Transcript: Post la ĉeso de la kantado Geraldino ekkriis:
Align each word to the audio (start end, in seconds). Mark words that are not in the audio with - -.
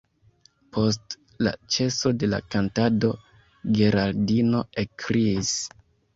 Post 0.77 1.15
la 1.47 1.53
ĉeso 1.75 2.13
de 2.23 2.31
la 2.31 2.39
kantado 2.55 3.13
Geraldino 3.83 4.65
ekkriis: 4.87 5.55